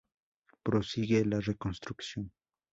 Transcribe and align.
Prosigue 0.63 1.23
la 1.25 1.39
reconstrucción. 1.41 2.31